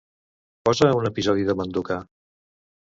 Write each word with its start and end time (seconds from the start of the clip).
Posa 0.69 0.89
un 1.01 1.11
episodi 1.11 1.47
de 1.51 1.59
"Manduka". 1.63 2.03